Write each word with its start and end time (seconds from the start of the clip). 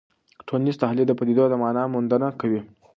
ټولنیز 0.47 0.75
تحلیل 0.83 1.05
د 1.09 1.13
پدیدو 1.19 1.45
د 1.49 1.53
مانا 1.63 1.83
موندنه 1.93 2.27
کوي. 2.41 2.61